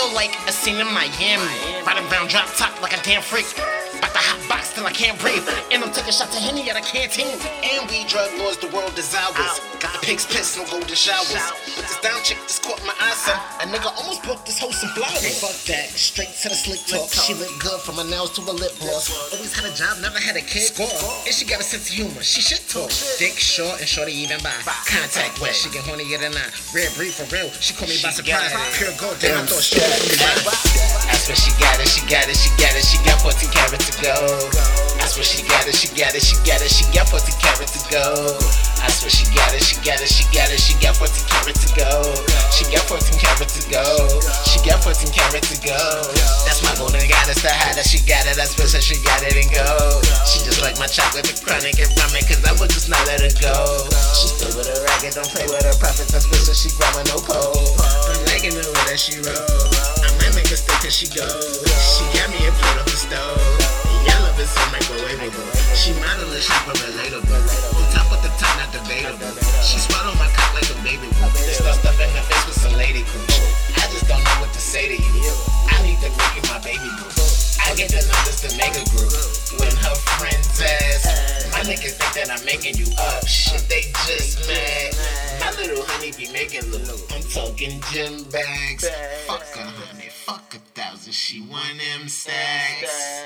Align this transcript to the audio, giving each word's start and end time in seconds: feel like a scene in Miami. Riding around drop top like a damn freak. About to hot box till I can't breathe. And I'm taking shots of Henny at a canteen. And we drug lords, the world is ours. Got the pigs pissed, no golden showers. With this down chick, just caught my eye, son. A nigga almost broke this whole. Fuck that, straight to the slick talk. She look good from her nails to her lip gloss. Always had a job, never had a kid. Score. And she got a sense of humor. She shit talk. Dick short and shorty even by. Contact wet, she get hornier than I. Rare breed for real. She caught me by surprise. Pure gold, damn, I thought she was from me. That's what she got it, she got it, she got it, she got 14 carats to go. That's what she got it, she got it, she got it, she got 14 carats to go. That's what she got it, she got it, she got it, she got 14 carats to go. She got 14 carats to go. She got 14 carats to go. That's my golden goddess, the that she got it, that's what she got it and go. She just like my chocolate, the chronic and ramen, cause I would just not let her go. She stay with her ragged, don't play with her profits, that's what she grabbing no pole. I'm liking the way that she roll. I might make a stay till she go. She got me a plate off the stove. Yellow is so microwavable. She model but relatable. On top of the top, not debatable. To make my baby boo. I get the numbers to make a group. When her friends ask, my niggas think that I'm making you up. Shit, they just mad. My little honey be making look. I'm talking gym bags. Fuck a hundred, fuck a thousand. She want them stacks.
feel 0.00 0.14
like 0.14 0.36
a 0.48 0.52
scene 0.52 0.76
in 0.76 0.92
Miami. 0.92 1.84
Riding 1.84 2.06
around 2.10 2.28
drop 2.28 2.48
top 2.56 2.80
like 2.80 2.96
a 2.96 3.02
damn 3.02 3.22
freak. 3.22 3.46
About 3.98 4.12
to 4.12 4.22
hot 4.22 4.40
box 4.48 4.72
till 4.72 4.86
I 4.86 4.92
can't 4.92 5.18
breathe. 5.20 5.46
And 5.72 5.84
I'm 5.84 5.92
taking 5.92 6.12
shots 6.12 6.36
of 6.36 6.42
Henny 6.42 6.68
at 6.70 6.76
a 6.76 6.80
canteen. 6.80 7.36
And 7.60 7.88
we 7.90 8.04
drug 8.08 8.32
lords, 8.38 8.56
the 8.58 8.68
world 8.68 8.96
is 8.96 9.14
ours. 9.14 9.60
Got 9.80 9.92
the 9.92 10.00
pigs 10.00 10.24
pissed, 10.24 10.56
no 10.56 10.64
golden 10.64 10.96
showers. 10.96 11.34
With 11.76 11.84
this 11.84 12.00
down 12.00 12.22
chick, 12.22 12.38
just 12.48 12.62
caught 12.62 12.80
my 12.86 12.94
eye, 13.00 13.12
son. 13.12 13.36
A 13.60 13.64
nigga 13.68 13.92
almost 13.98 14.22
broke 14.24 14.44
this 14.44 14.58
whole. 14.58 14.69
Fuck 15.40 15.56
that, 15.72 15.88
straight 15.96 16.36
to 16.44 16.52
the 16.52 16.54
slick 16.54 16.84
talk. 16.84 17.08
She 17.08 17.32
look 17.32 17.48
good 17.64 17.80
from 17.80 17.96
her 17.96 18.04
nails 18.04 18.28
to 18.36 18.44
her 18.44 18.52
lip 18.52 18.76
gloss. 18.76 19.08
Always 19.32 19.56
had 19.56 19.64
a 19.64 19.72
job, 19.72 19.96
never 20.04 20.20
had 20.20 20.36
a 20.36 20.44
kid. 20.44 20.68
Score. 20.68 20.92
And 21.24 21.32
she 21.32 21.48
got 21.48 21.56
a 21.56 21.64
sense 21.64 21.88
of 21.88 21.96
humor. 21.96 22.20
She 22.20 22.44
shit 22.44 22.60
talk. 22.68 22.92
Dick 23.16 23.40
short 23.40 23.80
and 23.80 23.88
shorty 23.88 24.12
even 24.12 24.36
by. 24.44 24.52
Contact 24.84 25.40
wet, 25.40 25.56
she 25.56 25.72
get 25.72 25.88
hornier 25.88 26.20
than 26.20 26.36
I. 26.36 26.44
Rare 26.76 26.92
breed 26.92 27.16
for 27.16 27.24
real. 27.32 27.48
She 27.56 27.72
caught 27.72 27.88
me 27.88 27.96
by 28.04 28.12
surprise. 28.12 28.52
Pure 28.76 28.92
gold, 29.00 29.16
damn, 29.16 29.40
I 29.40 29.48
thought 29.48 29.64
she 29.64 29.80
was 29.80 29.88
from 29.88 30.12
me. 30.12 30.20
That's 31.08 31.24
what 31.24 31.40
she 31.40 31.56
got 31.56 31.80
it, 31.80 31.88
she 31.88 32.04
got 32.04 32.28
it, 32.28 32.36
she 32.36 32.52
got 32.60 32.76
it, 32.76 32.84
she 32.84 33.00
got 33.00 33.16
14 33.24 33.40
carats 33.48 33.88
to 33.88 33.94
go. 33.96 34.12
That's 35.00 35.16
what 35.16 35.24
she 35.24 35.40
got 35.48 35.64
it, 35.64 35.72
she 35.72 35.88
got 35.96 36.12
it, 36.12 36.20
she 36.20 36.36
got 36.44 36.60
it, 36.60 36.68
she 36.68 36.84
got 36.92 37.08
14 37.08 37.32
carats 37.40 37.80
to 37.80 37.82
go. 37.88 38.36
That's 38.76 39.00
what 39.00 39.08
she 39.08 39.24
got 39.32 39.56
it, 39.56 39.64
she 39.64 39.80
got 39.80 40.04
it, 40.04 40.12
she 40.12 40.28
got 40.36 40.52
it, 40.52 40.60
she 40.60 40.76
got 40.84 41.00
14 41.00 41.16
carats 41.32 41.64
to 41.64 41.70
go. 41.80 42.29
She 42.70 42.78
got 42.78 42.86
14 42.86 43.18
carats 43.18 43.58
to 43.58 43.62
go. 43.66 43.82
She 44.46 44.62
got 44.62 44.78
14 44.86 45.10
carats 45.10 45.50
to 45.50 45.58
go. 45.58 45.74
That's 46.46 46.62
my 46.62 46.70
golden 46.78 47.02
goddess, 47.10 47.42
the 47.42 47.50
that 47.50 47.82
she 47.82 47.98
got 48.06 48.22
it, 48.30 48.38
that's 48.38 48.54
what 48.54 48.70
she 48.70 48.94
got 49.02 49.26
it 49.26 49.34
and 49.34 49.50
go. 49.50 49.98
She 50.22 50.38
just 50.46 50.62
like 50.62 50.78
my 50.78 50.86
chocolate, 50.86 51.26
the 51.26 51.34
chronic 51.42 51.82
and 51.82 51.90
ramen, 51.98 52.22
cause 52.30 52.38
I 52.46 52.54
would 52.62 52.70
just 52.70 52.86
not 52.86 53.02
let 53.10 53.26
her 53.26 53.34
go. 53.42 53.58
She 54.14 54.30
stay 54.30 54.54
with 54.54 54.70
her 54.70 54.86
ragged, 54.86 55.18
don't 55.18 55.26
play 55.34 55.50
with 55.50 55.66
her 55.66 55.74
profits, 55.82 56.14
that's 56.14 56.30
what 56.30 56.38
she 56.54 56.70
grabbing 56.78 57.10
no 57.10 57.18
pole. 57.18 57.74
I'm 58.06 58.22
liking 58.30 58.54
the 58.54 58.62
way 58.62 58.84
that 58.86 59.02
she 59.02 59.18
roll. 59.18 59.66
I 60.06 60.14
might 60.22 60.38
make 60.38 60.54
a 60.54 60.54
stay 60.54 60.78
till 60.78 60.94
she 60.94 61.10
go. 61.10 61.26
She 61.66 62.06
got 62.14 62.30
me 62.30 62.38
a 62.46 62.54
plate 62.54 62.78
off 62.78 62.86
the 62.86 62.94
stove. 62.94 63.66
Yellow 64.06 64.30
is 64.38 64.46
so 64.46 64.62
microwavable. 64.70 65.42
She 65.74 65.90
model 65.98 66.30
but 66.38 66.78
relatable. 66.86 67.34
On 67.34 67.82
top 67.90 68.14
of 68.14 68.22
the 68.22 68.30
top, 68.38 68.54
not 68.62 68.70
debatable. 68.70 69.49
To 76.00 76.08
make 76.08 76.42
my 76.48 76.58
baby 76.64 76.88
boo. 76.96 77.12
I 77.60 77.74
get 77.76 77.90
the 77.92 78.00
numbers 78.00 78.40
to 78.42 78.50
make 78.56 78.72
a 78.72 78.84
group. 78.90 79.12
When 79.60 79.74
her 79.84 79.96
friends 80.16 80.60
ask, 80.60 81.52
my 81.52 81.60
niggas 81.60 81.96
think 82.00 82.12
that 82.16 82.30
I'm 82.30 82.44
making 82.44 82.76
you 82.76 82.86
up. 82.98 83.26
Shit, 83.26 83.68
they 83.68 83.82
just 84.06 84.48
mad. 84.48 84.96
My 85.40 85.50
little 85.60 85.84
honey 85.86 86.12
be 86.12 86.32
making 86.32 86.70
look. 86.70 87.00
I'm 87.12 87.22
talking 87.22 87.80
gym 87.92 88.24
bags. 88.24 88.88
Fuck 89.26 89.44
a 89.56 89.64
hundred, 89.64 90.12
fuck 90.12 90.54
a 90.54 90.58
thousand. 90.74 91.12
She 91.12 91.42
want 91.42 91.78
them 91.78 92.08
stacks. 92.08 93.19